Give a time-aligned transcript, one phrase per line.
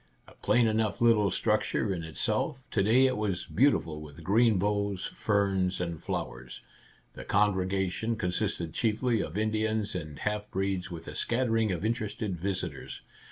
[0.27, 5.05] A plain enough little structure in itself, to day it was beautiful with green boughs,
[5.05, 6.63] ferns, and flowers.
[7.13, 13.03] The congregation consisted chiefly of Indians and half breeds, with a scattering of interested visitors.